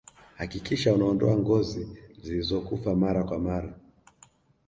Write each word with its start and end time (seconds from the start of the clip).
hakikisha 0.37 0.93
unaondoa 0.93 1.37
ngozi 1.37 1.97
zilizokufa 2.23 2.95
mara 2.95 3.23
kwa 3.23 3.39
mara 3.39 3.73